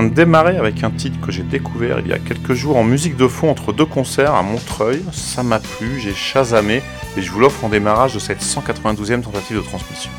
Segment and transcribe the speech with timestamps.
[0.00, 3.16] De démarrer avec un titre que j'ai découvert il y a quelques jours en musique
[3.16, 5.02] de fond entre deux concerts à Montreuil.
[5.12, 6.82] Ça m'a plu, j'ai chasamé
[7.16, 10.10] et je vous l'offre en démarrage de cette 192e tentative de transmission.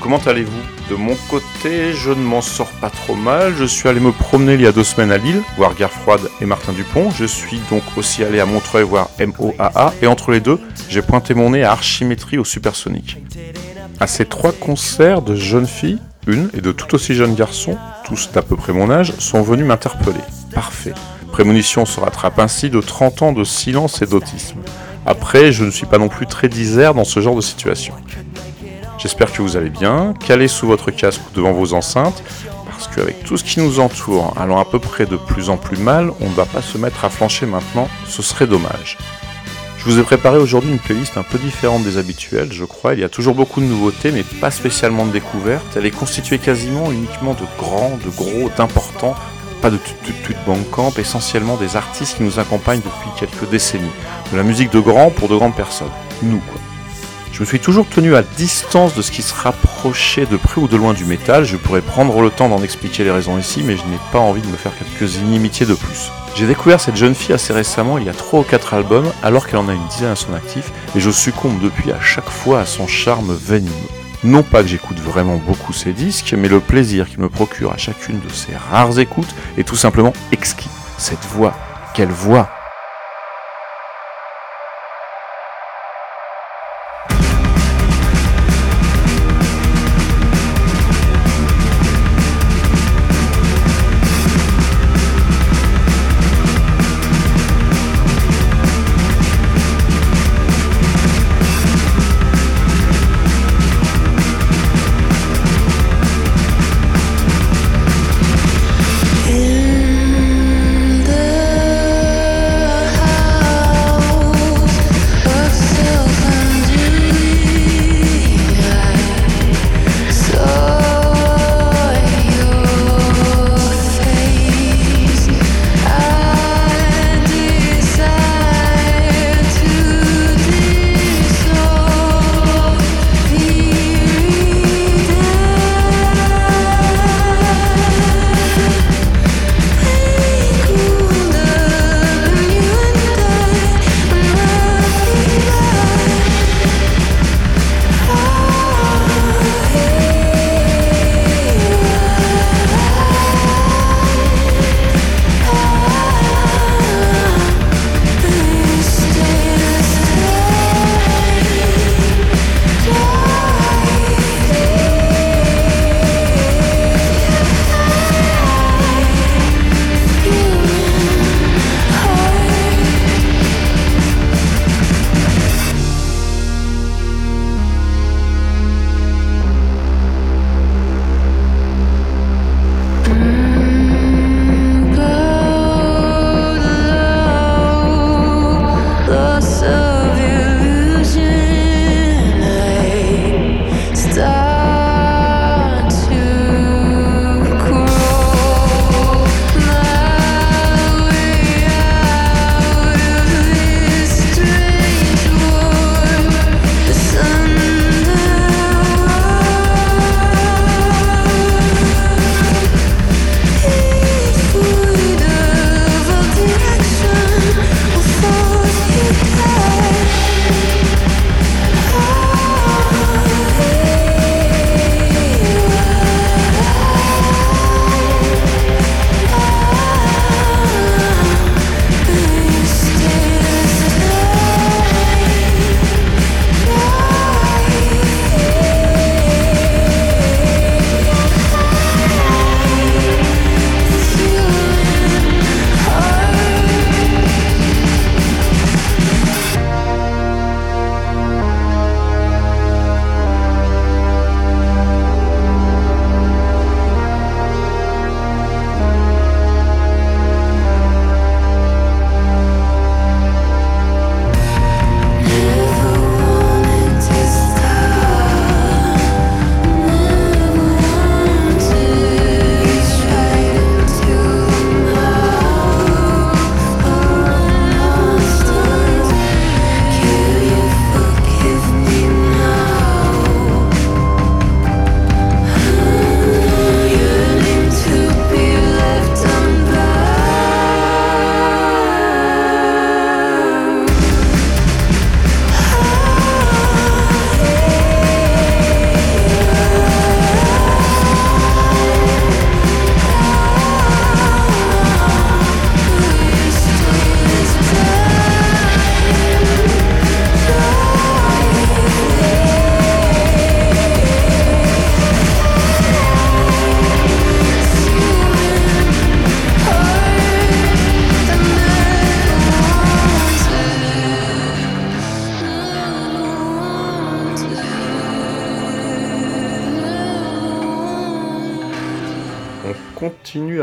[0.00, 0.90] Comment allez-vous?
[0.90, 3.54] De mon côté, je ne m'en sors pas trop mal.
[3.56, 6.28] Je suis allé me promener il y a deux semaines à Lille, voir Gare Froide
[6.40, 7.12] et Martin Dupont.
[7.12, 9.94] Je suis donc aussi allé à Montreuil voir MOAA.
[10.02, 13.18] Et entre les deux, j'ai pointé mon nez à Archimétrie au Supersonic.
[14.00, 18.30] À ces trois concerts de jeunes filles, une et de tout aussi jeunes garçons, tous
[18.32, 20.20] d'à peu près mon âge, sont venus m'interpeller.
[20.54, 20.94] Parfait.
[21.32, 24.58] Prémonition se rattrape ainsi de 30 ans de silence et d'autisme.
[25.06, 27.94] Après, je ne suis pas non plus très disert dans ce genre de situation.
[28.98, 32.22] J'espère que vous allez bien, calez sous votre casque ou devant vos enceintes,
[32.68, 35.78] parce qu'avec tout ce qui nous entoure allant à peu près de plus en plus
[35.78, 38.98] mal, on ne va pas se mettre à flancher maintenant, ce serait dommage.
[39.84, 42.94] Je vous ai préparé aujourd'hui une playlist un peu différente des habituelles, je crois.
[42.94, 45.76] Il y a toujours beaucoup de nouveautés, mais pas spécialement de découvertes.
[45.76, 49.16] Elle est constituée quasiment uniquement de grands, de gros, d'importants,
[49.60, 50.36] pas de tut
[50.70, 53.90] camp, essentiellement des artistes qui nous accompagnent depuis quelques décennies.
[54.30, 55.90] De la musique de grands pour de grandes personnes.
[56.22, 56.60] Nous, quoi.
[57.32, 60.68] Je me suis toujours tenu à distance de ce qui se rapprochait de près ou
[60.68, 61.44] de loin du métal.
[61.46, 64.42] Je pourrais prendre le temps d'en expliquer les raisons ici, mais je n'ai pas envie
[64.42, 66.12] de me faire quelques inimitiés de plus.
[66.34, 69.46] J'ai découvert cette jeune fille assez récemment, il y a 3 ou 4 albums, alors
[69.46, 72.60] qu'elle en a une dizaine à son actif, et je succombe depuis à chaque fois
[72.60, 73.72] à son charme venimeux.
[74.24, 77.78] Non pas que j'écoute vraiment beaucoup ses disques, mais le plaisir qu'il me procure à
[77.78, 80.70] chacune de ses rares écoutes est tout simplement exquis.
[80.96, 81.54] Cette voix,
[81.94, 82.48] quelle voix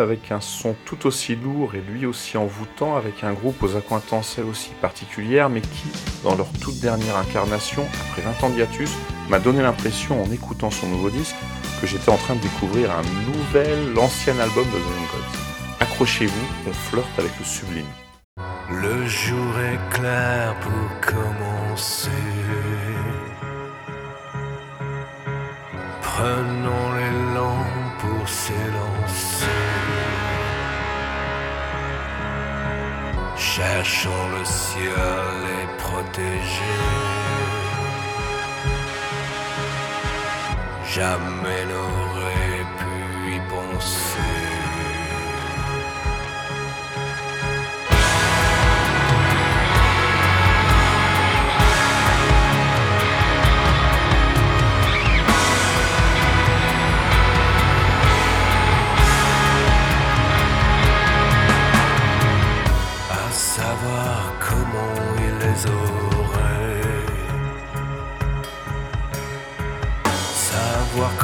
[0.10, 4.38] avec un son tout aussi lourd et lui aussi envoûtant, avec un groupe aux accointances
[4.40, 5.88] elles aussi particulières, mais qui,
[6.24, 8.90] dans leur toute dernière incarnation, après 20 ans d'hiatus,
[9.30, 11.36] m'a donné l'impression, en écoutant son nouveau disque,
[11.80, 15.82] que j'étais en train de découvrir un nouvel, ancien album de The.
[15.82, 17.86] Accrochez-vous, on flirte avec le sublime.
[18.72, 22.10] Le jour est clair pour commencer.
[26.02, 27.64] Prenons l'élan
[28.00, 28.99] pour s'élancer.
[33.40, 36.78] Cherchons le ciel et protégés.
[40.94, 41.99] Jamais n'aurait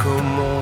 [0.05, 0.54] como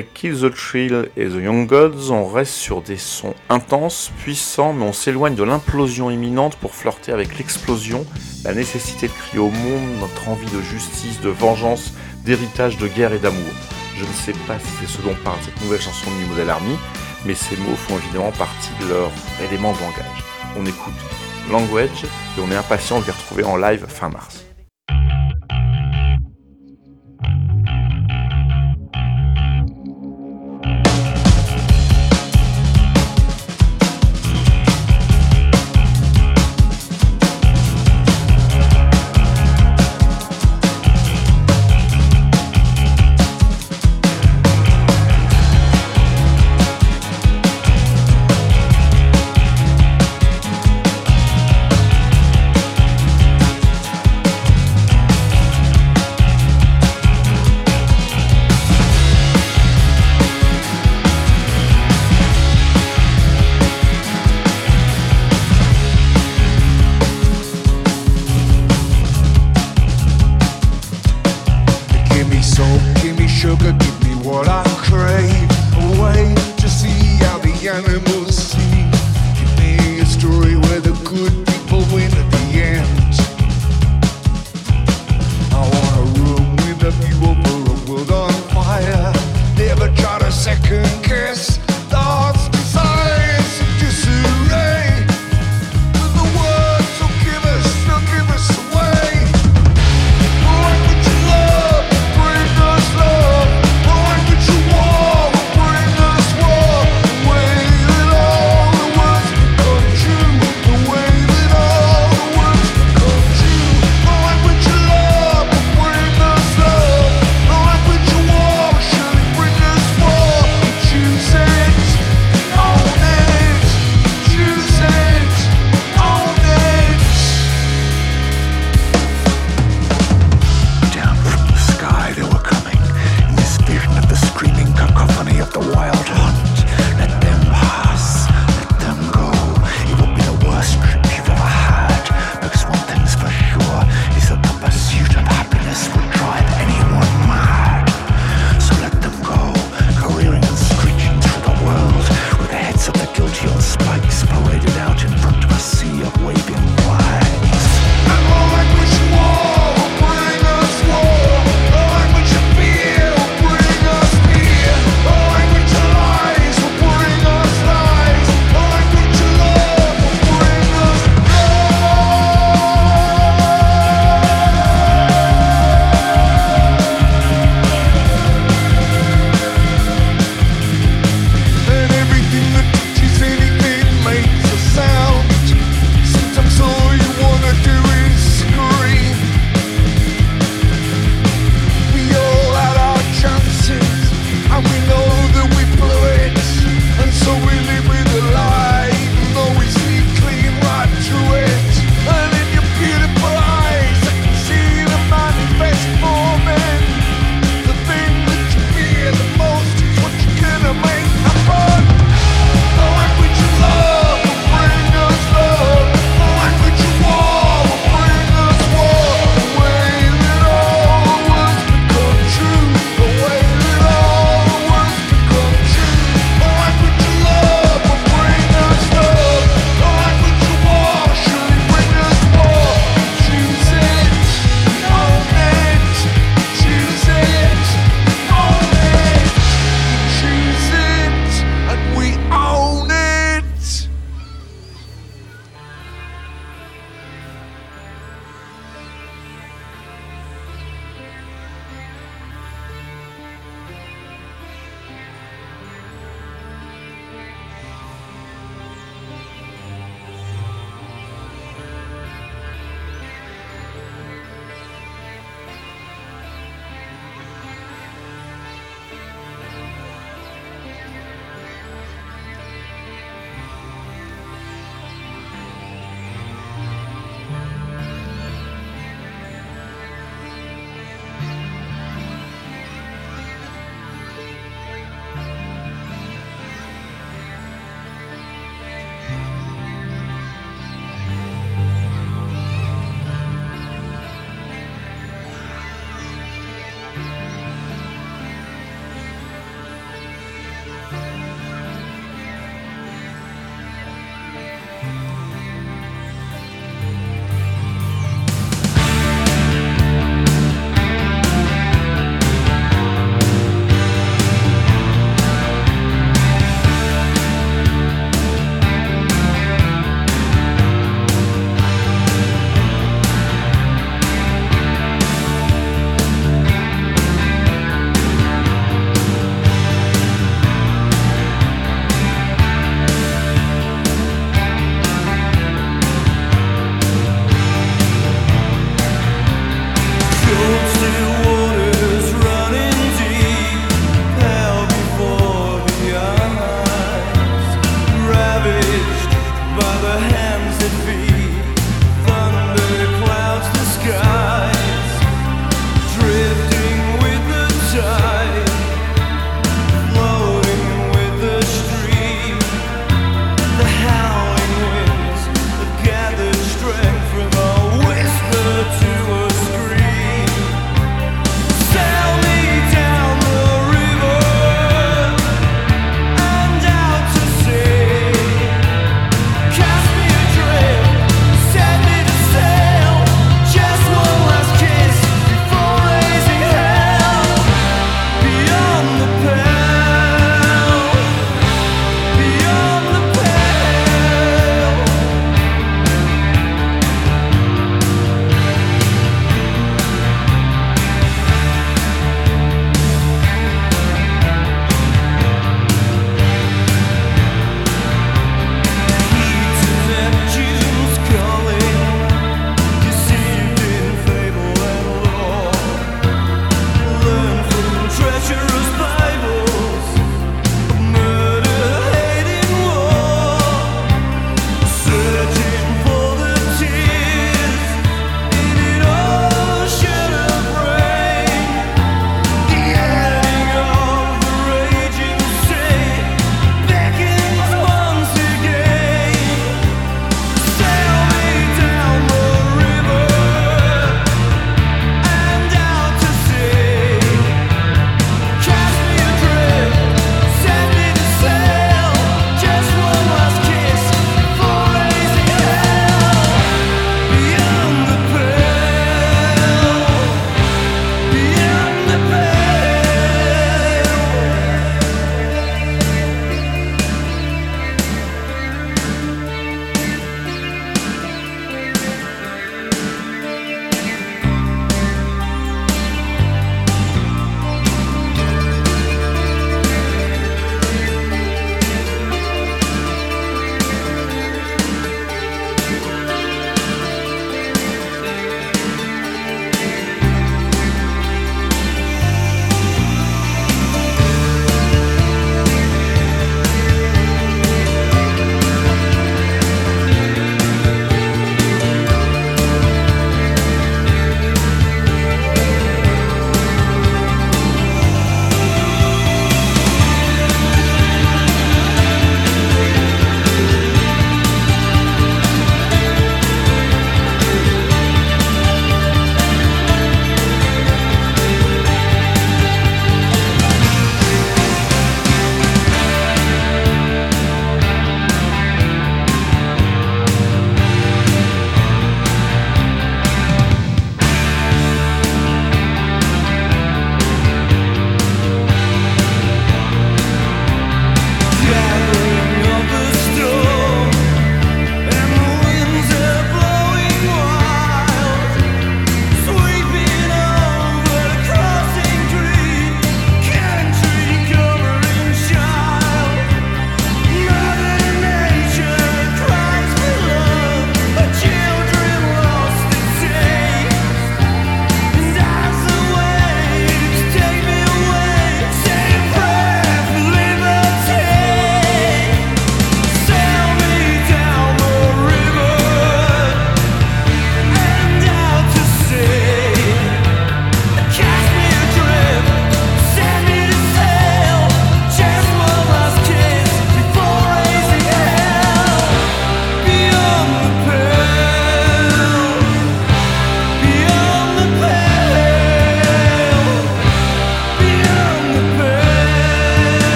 [0.00, 4.72] Après Kill the Thrill et The Young Gods, on reste sur des sons intenses, puissants,
[4.72, 8.06] mais on s'éloigne de l'implosion imminente pour flirter avec l'explosion,
[8.42, 11.92] la nécessité de crier au monde notre envie de justice, de vengeance,
[12.24, 13.52] d'héritage, de guerre et d'amour.
[13.98, 16.48] Je ne sais pas si c'est ce dont parle cette nouvelle chanson de New Model
[16.48, 16.78] Army,
[17.26, 19.10] mais ces mots font évidemment partie de leur
[19.50, 20.24] élément de langage.
[20.56, 20.94] On écoute
[21.50, 24.49] Language et on est impatient de les retrouver en live fin mars.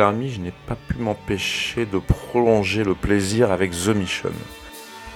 [0.00, 4.32] Army, je n'ai pas pu m'empêcher de prolonger le plaisir avec The Mission.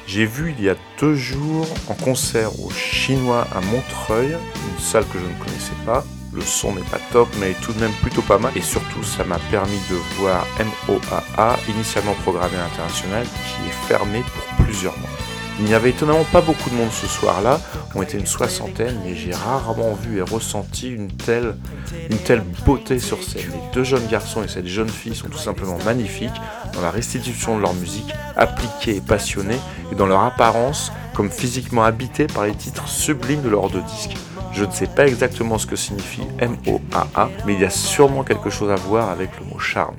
[0.07, 5.05] J'ai vu il y a deux jours en concert au Chinois à Montreuil, une salle
[5.07, 6.05] que je ne connaissais pas.
[6.33, 8.53] Le son n'est pas top, mais tout de même plutôt pas mal.
[8.57, 14.23] Et surtout, ça m'a permis de voir MOAA, initialement programmé à l'international, qui est fermé
[14.23, 15.18] pour plusieurs mois.
[15.59, 17.61] Il n'y avait étonnamment pas beaucoup de monde ce soir-là,
[17.94, 21.57] on était une soixantaine, mais j'ai rarement vu et ressenti une telle,
[22.11, 23.51] une telle beauté sur scène.
[23.51, 26.31] Les deux jeunes garçons et cette jeune fille sont tout simplement magnifiques
[26.75, 29.59] dans la restitution de leur musique, appliquée et passionnée,
[29.90, 34.16] et dans leur apparence, comme physiquement habités par les titres sublimes de leurs deux disques.
[34.53, 38.51] Je ne sais pas exactement ce que signifie M-O-A-A, mais il y a sûrement quelque
[38.51, 39.97] chose à voir avec le mot charme.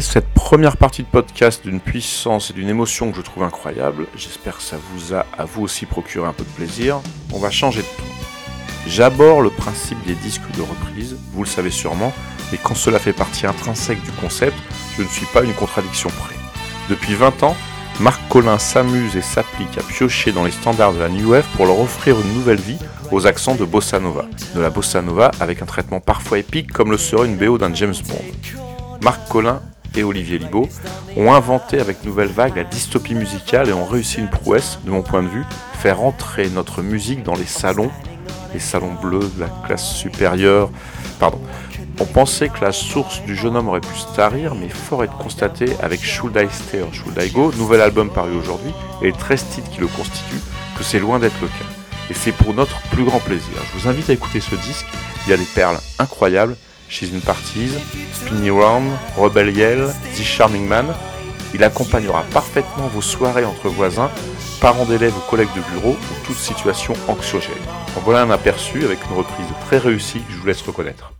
[0.00, 4.56] Cette première partie de podcast d'une puissance et d'une émotion que je trouve incroyable, j'espère
[4.56, 7.00] que ça vous a à vous aussi procuré un peu de plaisir,
[7.32, 8.02] on va changer de ton.
[8.88, 12.12] J'aborde le principe des disques de reprise, vous le savez sûrement,
[12.50, 14.56] mais quand cela fait partie intrinsèque du concept,
[14.96, 16.34] je ne suis pas une contradiction près.
[16.90, 17.56] Depuis 20 ans,
[18.00, 21.66] Marc Collin s'amuse et s'applique à piocher dans les standards de la New Wave pour
[21.66, 22.78] leur offrir une nouvelle vie
[23.12, 24.24] aux accents de bossa nova.
[24.56, 27.72] De la bossa nova avec un traitement parfois épique comme le serait une BO d'un
[27.74, 28.24] James Bond.
[29.00, 29.62] Marc Collin
[29.96, 30.68] et Olivier Libaud
[31.16, 35.02] ont inventé avec Nouvelle Vague la dystopie musicale et ont réussi une prouesse, de mon
[35.02, 35.44] point de vue,
[35.78, 37.90] faire entrer notre musique dans les salons,
[38.52, 40.70] les salons bleus de la classe supérieure.
[41.18, 41.40] Pardon.
[42.00, 45.08] On pensait que la source du jeune homme aurait pu se tarir, mais fort est
[45.08, 49.12] de constater avec Should I Stay Should I Go, nouvel album paru aujourd'hui, et les
[49.12, 50.42] 13 titres qui le constituent,
[50.76, 52.10] que c'est loin d'être le cas.
[52.10, 53.54] Et c'est pour notre plus grand plaisir.
[53.72, 54.86] Je vous invite à écouter ce disque,
[55.26, 56.56] il y a des perles incroyables,
[56.88, 57.72] She's in Parties,
[58.12, 60.86] Spinny Round, Rebel Yell, The Charming Man.
[61.54, 64.10] Il accompagnera parfaitement vos soirées entre voisins,
[64.60, 67.54] parents d'élèves ou collègues de bureau ou toute situation anxiogène.
[68.04, 71.12] Voilà un aperçu avec une reprise très réussie que je vous laisse reconnaître.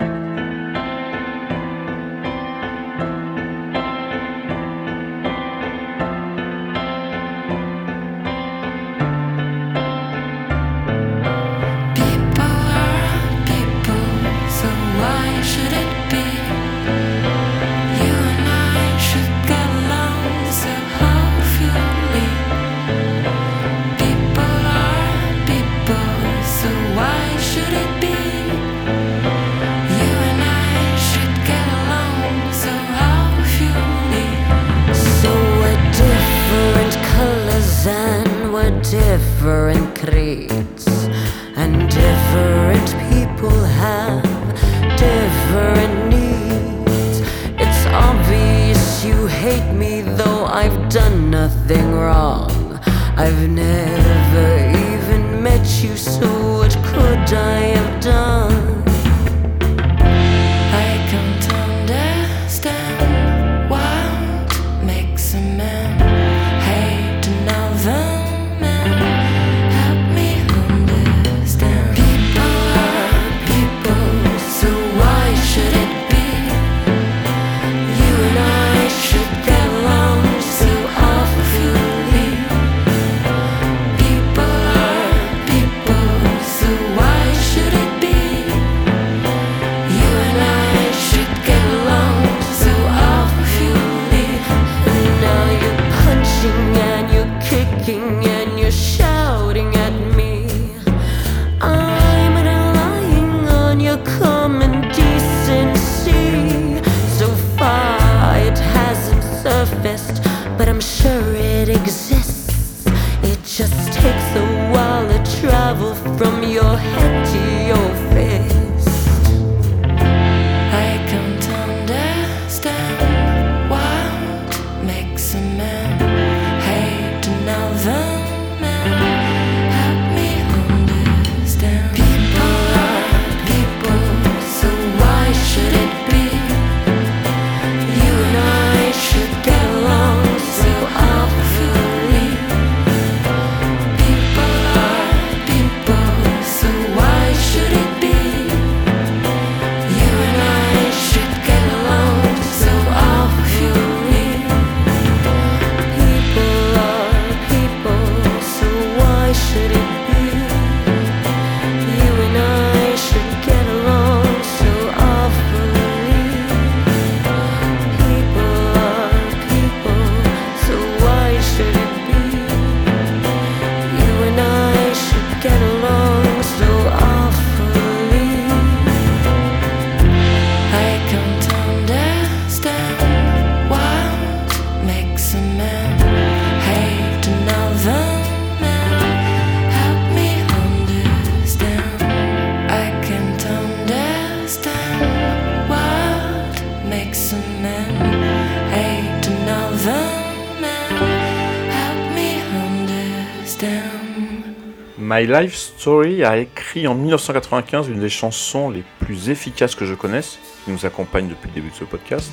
[204.99, 209.95] My Life Story a écrit en 1995 une des chansons les plus efficaces que je
[209.95, 212.31] connaisse, qui nous accompagne depuis le début de ce podcast,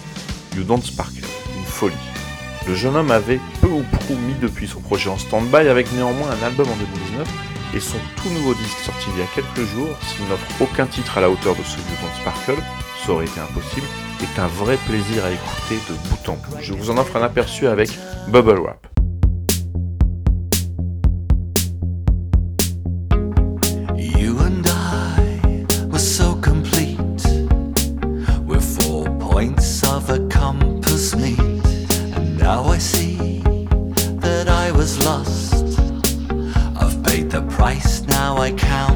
[0.58, 1.24] You Don't Sparkle,
[1.58, 1.96] une folie.
[2.68, 6.32] Le jeune homme avait peu ou prou mis depuis son projet en stand-by avec néanmoins
[6.32, 7.28] un album en 2019
[7.76, 11.18] et son tout nouveau disque sorti il y a quelques jours, s'il n'offre aucun titre
[11.18, 12.62] à la hauteur de ce You Don't Sparkle,
[13.06, 13.88] ça aurait été impossible,
[14.22, 16.58] est un vrai plaisir à écouter de bout en bout.
[16.62, 17.90] Je vous en offre un aperçu avec
[18.28, 18.92] Bubble Wrap.
[38.42, 38.91] I count.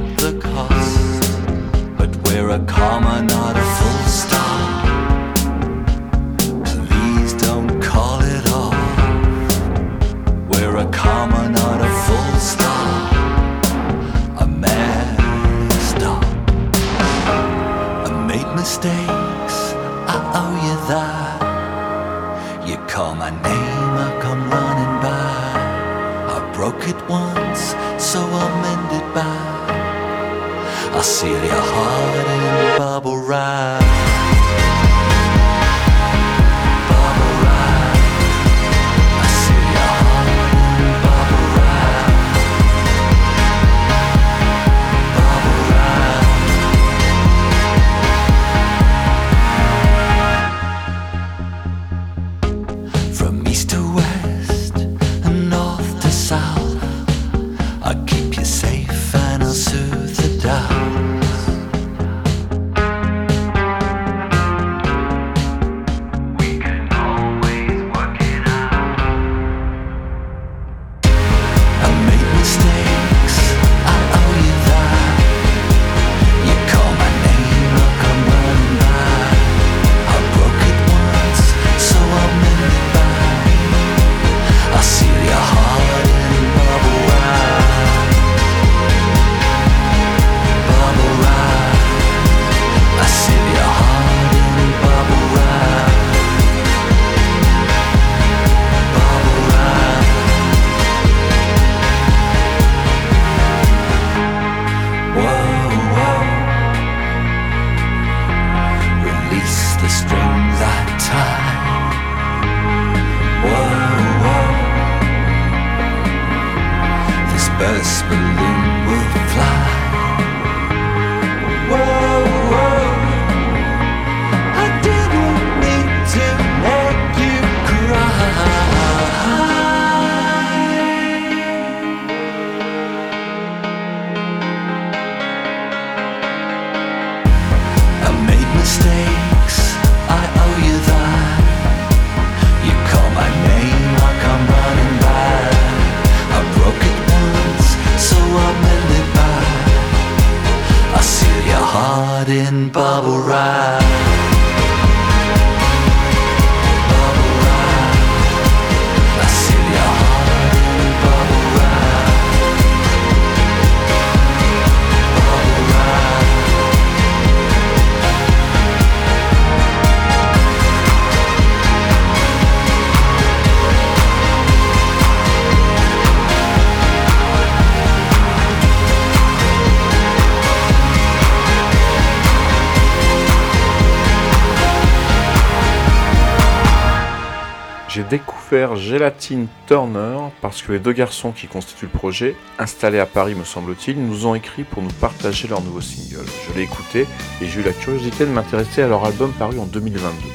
[188.17, 193.35] Découvert Gelatine Turner parce que les deux garçons qui constituent le projet, installés à Paris
[193.35, 196.25] me semble-t-il, nous ont écrit pour nous partager leur nouveau single.
[196.47, 197.07] Je l'ai écouté
[197.41, 200.29] et j'ai eu la curiosité de m'intéresser à leur album paru en 2022.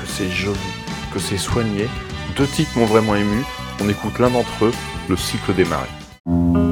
[0.00, 0.58] Que c'est joli,
[1.12, 1.88] que c'est soigné.
[2.36, 3.42] Deux titres m'ont vraiment ému.
[3.82, 4.72] On écoute l'un d'entre eux,
[5.08, 6.63] Le cycle des marées.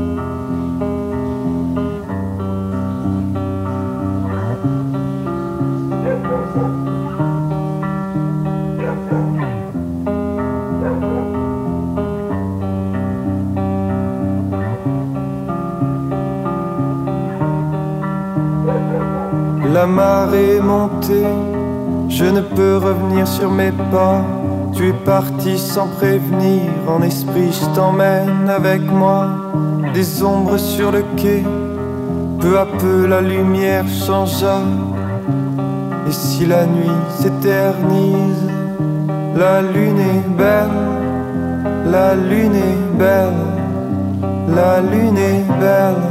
[24.75, 29.27] Tu es parti sans prévenir, en esprit je t'emmène avec moi.
[29.93, 31.43] Des ombres sur le quai,
[32.41, 34.61] peu à peu la lumière changea.
[36.09, 38.49] Et si la nuit s'éternise,
[39.37, 40.81] la lune est belle,
[41.91, 43.45] la lune est belle,
[44.55, 46.03] la lune est belle,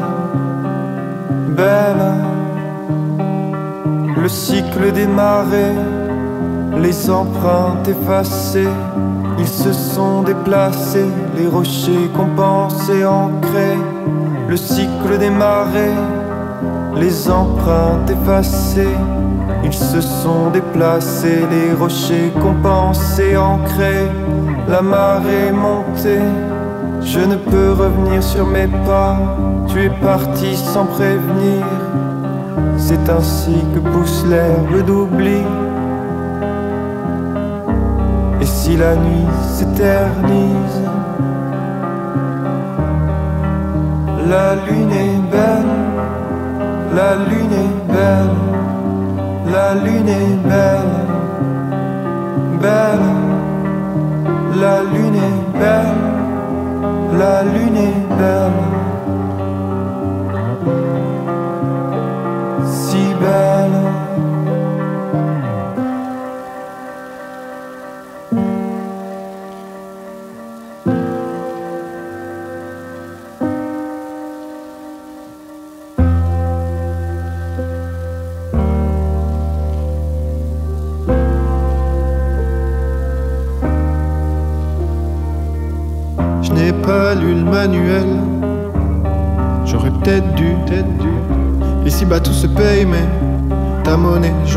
[1.56, 2.22] belle
[4.22, 5.76] le cycle des marées,
[6.78, 8.70] les empreintes effacées,
[9.38, 13.78] ils se sont déplacés, les rochers compensés, ancrés,
[14.48, 15.98] le cycle des marées,
[16.96, 18.98] les empreintes effacées,
[19.64, 24.10] ils se sont déplacés, les rochers compensés, ancrés,
[24.68, 26.26] la marée montée.
[27.02, 29.18] Je ne peux revenir sur mes pas,
[29.68, 31.66] tu es parti sans prévenir.
[32.78, 35.42] C'est ainsi que pousse l'herbe d'oubli.
[38.62, 40.82] Si la nuit s'éternise,
[44.30, 45.74] la lune est belle,
[46.96, 48.40] la lune est belle,
[49.52, 50.96] la lune est belle,
[52.62, 53.10] belle,
[54.62, 56.04] la lune est belle,
[57.18, 58.62] la lune est belle.
[62.68, 64.11] si belle.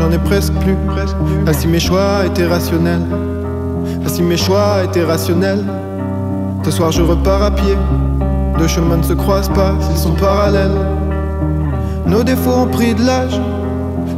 [0.05, 1.43] J'en ai presque plus, presque plus.
[1.47, 3.05] Ah si mes choix étaient rationnels,
[4.05, 5.63] ah si mes choix étaient rationnels.
[6.63, 7.77] Ce soir je repars à pied.
[8.57, 10.77] Deux chemins ne se croisent pas s'ils sont parallèles.
[12.05, 13.39] Nos défauts ont pris de l'âge.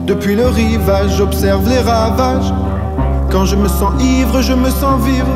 [0.06, 2.54] Depuis le rivage, j'observe les ravages.
[3.32, 5.36] Quand je me sens ivre, je me sens vivre.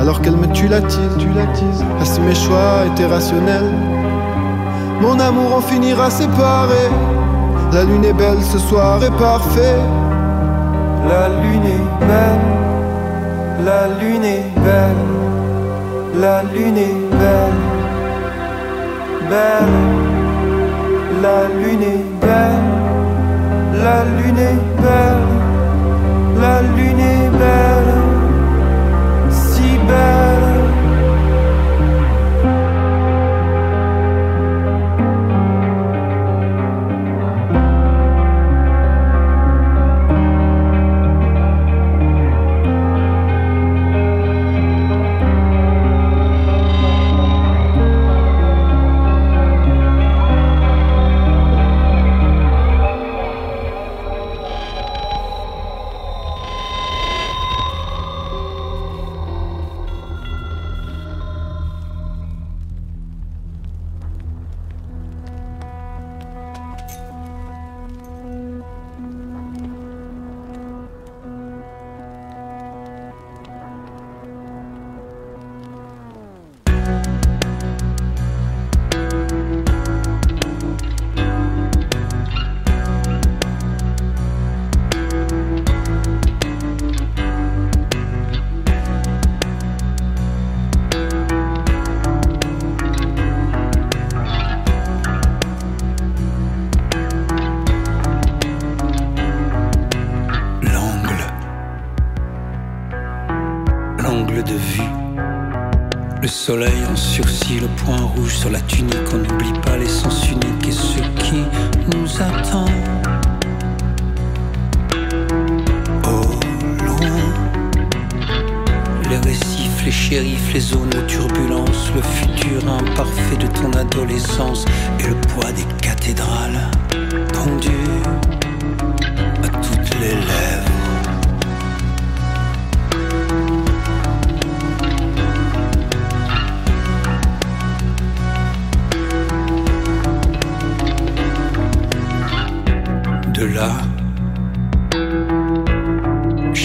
[0.00, 1.84] Alors qu'elle me tue la tise, tu la tise.
[2.00, 3.72] Ah si mes choix étaient rationnels.
[5.00, 6.88] Mon amour en finira séparé.
[7.72, 9.76] La lune est belle, ce soir est parfait.
[11.08, 12.46] La lune est belle,
[13.64, 15.06] la lune est belle,
[16.20, 17.60] la lune est belle,
[19.30, 19.78] belle,
[21.22, 22.68] la lune est belle,
[23.82, 25.28] la lune est belle,
[26.40, 27.77] la lune est belle,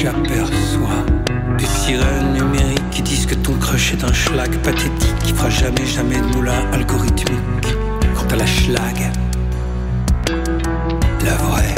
[0.04, 1.06] j'aperçois
[1.58, 5.86] des sirènes numériques qui disent que ton crush est un schlag pathétique qui fera jamais,
[5.86, 7.68] jamais de moulin algorithmique.
[8.14, 9.12] Quant à la schlag,
[11.24, 11.76] la vraie,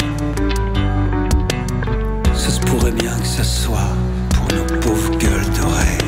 [2.34, 3.92] ça se pourrait bien que ça soit
[4.34, 5.98] pour nos pauvres gueules dorées.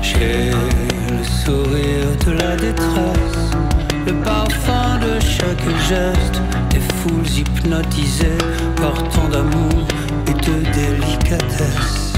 [0.00, 0.50] J'ai
[1.10, 3.50] le sourire de la détresse,
[4.06, 6.40] le parfum de chaque geste,
[6.70, 8.38] des foules hypnotisées
[8.76, 9.84] par tant d'amour
[10.28, 12.12] et de délicatesse.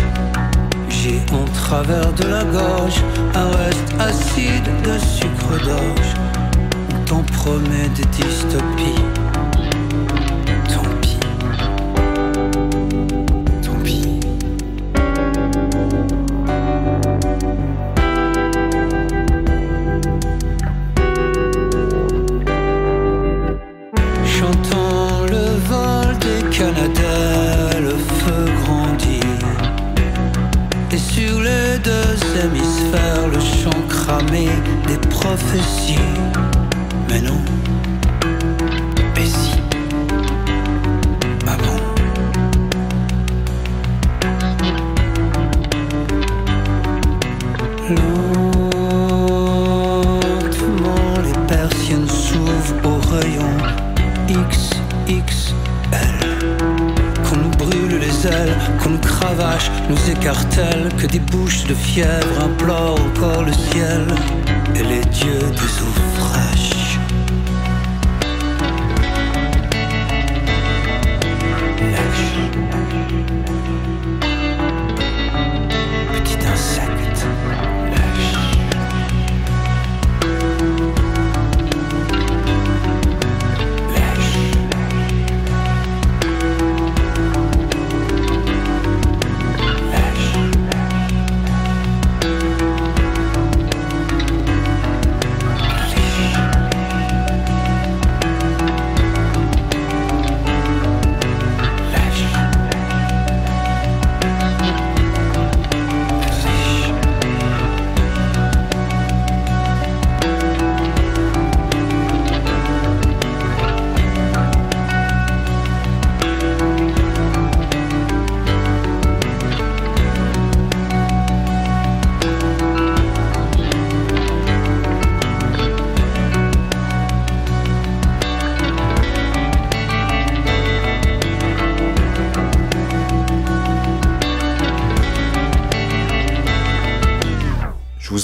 [0.91, 3.03] J'ai en travers de la gorge
[3.35, 6.15] un reste acide de sucre d'orge.
[7.07, 9.18] T'en promet des dystopies.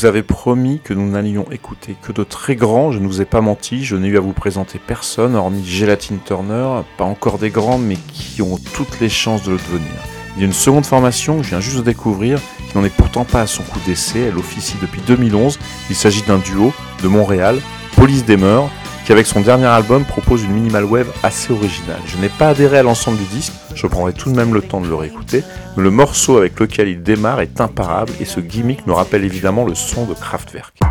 [0.04, 3.24] Vous avais promis que nous n'allions écouter que de très grands, je ne vous ai
[3.24, 7.48] pas menti, je n'ai eu à vous présenter personne, hormis Gelatine Turner, pas encore des
[7.48, 9.94] grandes, mais qui ont toutes les chances de le devenir.
[10.36, 12.38] Il y a une seconde formation que je viens juste de découvrir,
[12.70, 16.20] qui n'en est pourtant pas à son coup d'essai, elle officie depuis 2011, il s'agit
[16.20, 17.58] d'un duo de Montréal,
[17.96, 18.68] Police des Mœurs,
[19.06, 22.00] qui avec son dernier album propose une minimal wave assez originale.
[22.04, 24.80] Je n'ai pas adhéré à l'ensemble du disque, je prendrai tout de même le temps
[24.80, 25.42] de le réécouter,
[25.76, 29.64] mais le morceau avec lequel il démarre est imparable et ce gimmick me rappelle évidemment
[29.64, 30.83] le son de Kraftwerk.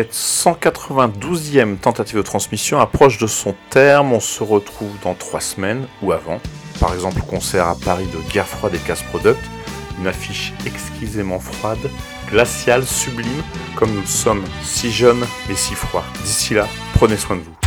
[0.00, 4.14] Cette 192e tentative de transmission approche de son terme.
[4.14, 6.40] On se retrouve dans trois semaines ou avant.
[6.80, 9.38] Par exemple, concert à Paris de Guerre froide et Casse Product.
[9.98, 11.90] Une affiche exquisément froide,
[12.30, 13.42] glaciale, sublime,
[13.76, 16.04] comme nous sommes si jeunes et si froids.
[16.24, 17.59] D'ici là, prenez soin de vous.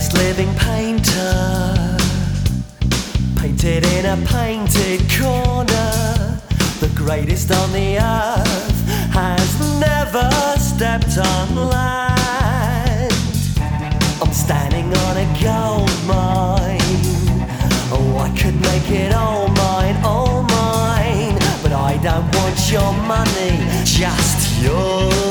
[0.00, 1.98] greatest living painter.
[3.36, 6.40] Painted in a painted corner,
[6.80, 8.80] the greatest on the earth
[9.12, 13.12] has never stepped on land.
[14.22, 16.80] I'm standing on a gold mine.
[17.92, 21.36] Oh, I could make it all mine, all mine.
[21.62, 25.29] But I don't want your money, just yours.